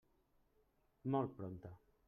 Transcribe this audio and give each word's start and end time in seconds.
Molt 1.17 1.35
prompte. 1.43 1.77